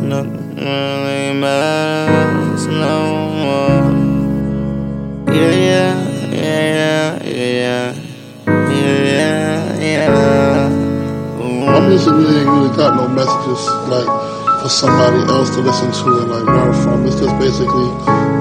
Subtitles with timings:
[0.00, 3.90] Nothing really matters no more.
[5.34, 5.94] Yeah, yeah,
[6.30, 7.94] yeah, yeah,
[8.46, 10.68] yeah, yeah, yeah.
[11.66, 16.30] My music really really got no messages like for somebody else to listen to and
[16.30, 17.06] like learn from.
[17.06, 17.88] It's just basically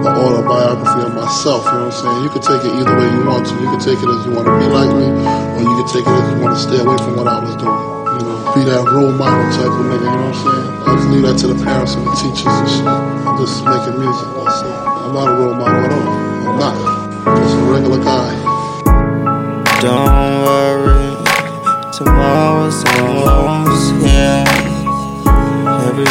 [0.01, 1.65] an autobiography of myself.
[1.65, 2.19] You know what I'm saying?
[2.25, 3.53] You can take it either way you want to.
[3.61, 6.05] You can take it as you want to be like me, or you can take
[6.09, 7.81] it as you want to stay away from what I was doing.
[8.17, 10.09] You know, be that role model type of nigga.
[10.09, 10.67] You know what I'm saying?
[10.85, 12.87] I just leave that to the parents and the teachers and shit.
[12.87, 14.29] I'm just making music.
[14.41, 14.73] That's it.
[14.73, 16.09] I'm not a role model at all.
[16.49, 16.75] I'm not.
[17.37, 18.46] Just a regular guy.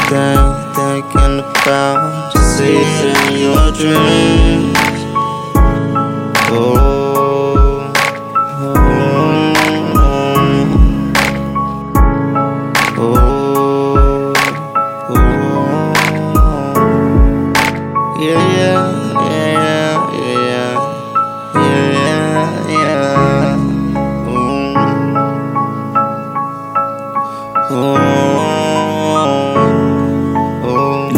[0.09, 4.79] You're thinking about, in your dreams.
[6.49, 7.93] Oh,
[8.61, 8.75] oh,
[12.99, 13.13] oh,
[13.79, 14.33] oh.
[18.21, 18.83] Yeah, yeah,
[19.29, 19.56] yeah,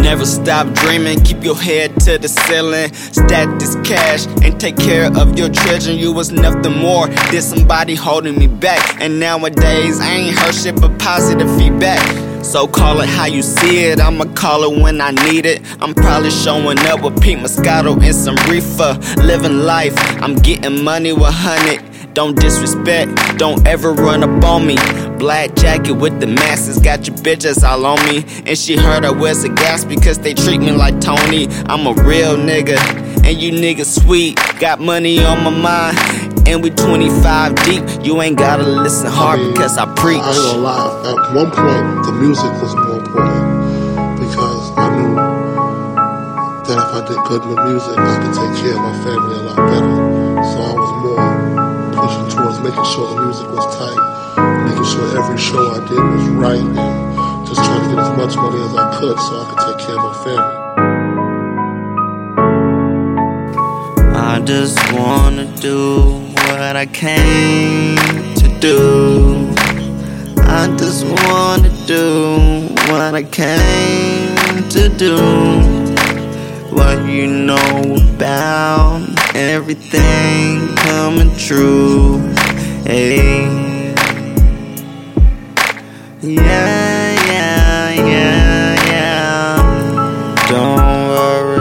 [0.08, 2.90] Never stop dreaming, keep your head to the ceiling.
[2.94, 5.98] Stack this cash and take care of your children.
[5.98, 9.02] You was nothing more than somebody holding me back.
[9.02, 12.00] And nowadays, I ain't heard shit but positive feedback.
[12.42, 15.60] So call it how you see it, I'ma call it when I need it.
[15.78, 18.98] I'm probably showing up with Pete Moscato and some reefer.
[19.22, 19.92] Living life,
[20.22, 21.80] I'm getting money with honey.
[22.14, 24.76] Don't disrespect, don't ever run up on me.
[25.18, 28.24] Black jacket with the masses, got your bitches all on me.
[28.46, 31.48] And she heard I was a gas because they treat me like Tony.
[31.66, 32.78] I'm a real nigga,
[33.24, 34.36] and you niggas sweet.
[34.58, 37.84] Got money on my mind, and we 25 deep.
[38.04, 40.22] You ain't gotta listen hard because I preach.
[40.22, 41.10] I ain't gonna lie.
[41.10, 45.14] At one point, the music was more important because I knew
[46.66, 49.42] that if I did good the music, I could take care of my family a
[49.42, 50.18] lot better.
[50.50, 51.47] So I was more
[52.08, 54.00] pushing towards making sure the music was tight,
[54.64, 58.34] making sure every show I did was right, and just trying to get as much
[58.36, 60.56] money as I could so I could take care of my family.
[64.16, 65.78] I just wanna do
[66.46, 67.96] what I came
[68.40, 69.52] to do.
[70.38, 75.16] I just wanna do what I came to do.
[76.70, 79.07] What you know about
[79.58, 82.18] everything coming true.
[82.86, 83.48] Hey.
[86.22, 89.56] Yeah, yeah, yeah, yeah.
[90.48, 90.78] Don't
[91.10, 91.58] worry,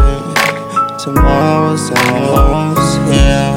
[1.00, 3.54] tomorrow's almost here.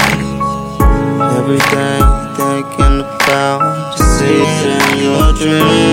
[1.37, 2.03] Everything
[2.35, 5.90] thinking about, just in your dreams.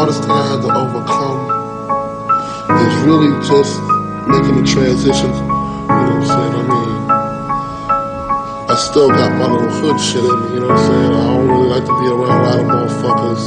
[0.00, 1.44] Hardest thing I had to overcome
[2.72, 3.76] is really just
[4.32, 5.28] making the transition.
[5.28, 6.54] You know what I'm saying?
[6.56, 6.92] I mean,
[8.72, 10.56] I still got my little hood shit in me.
[10.56, 11.12] You know what I'm saying?
[11.12, 13.44] I don't really like to be around a lot of motherfuckers.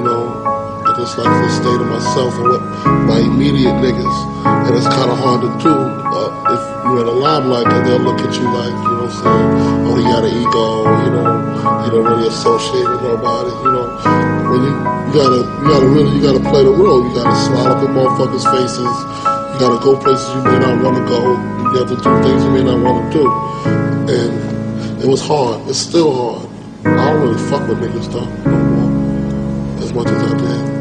[0.00, 0.40] You know,
[0.88, 2.64] I just like to stay to myself and with
[3.04, 4.16] my immediate niggas.
[4.48, 8.00] And it's kind of hard to do uh, if you're in a limelight because they'll
[8.00, 9.48] look at you like, you know what I'm saying?
[9.84, 10.88] Oh, he got an ego.
[11.04, 11.45] You know,
[11.84, 13.50] he don't really associate with nobody.
[13.50, 13.86] You know,
[14.50, 17.06] when you, you gotta you gotta really you gotta play the role.
[17.06, 18.94] You gotta smile up in motherfuckers' faces.
[19.52, 21.20] You gotta go places you may not want to go.
[21.72, 23.24] You have to do things you may not want to do.
[24.12, 25.66] And it was hard.
[25.68, 26.48] It's still hard.
[26.86, 30.75] I don't really fuck with niggas though no more as much as I did.